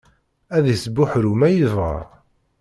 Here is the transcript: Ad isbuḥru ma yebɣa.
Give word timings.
Ad 0.55 0.65
isbuḥru 0.73 1.33
ma 1.39 1.49
yebɣa. 1.49 1.97